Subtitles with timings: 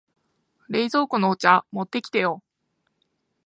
[0.67, 2.41] 冷蔵庫のお茶持ってきてよ。